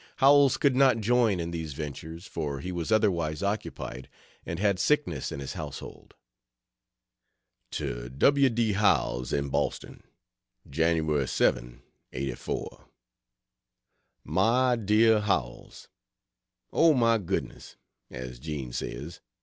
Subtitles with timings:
[0.15, 4.09] Howells could not join in these ventures, for he was otherwise occupied
[4.47, 6.15] and had sickness in his household.
[7.73, 8.49] To W.
[8.49, 8.73] D.
[8.73, 10.01] Howells, in Boston:
[10.67, 11.27] Jan.
[11.27, 11.83] 7,
[12.13, 12.87] '84.
[14.23, 15.87] MY DEAR HOWELLS,
[16.73, 17.75] "O my goodn's",
[18.09, 19.21] as Jean says.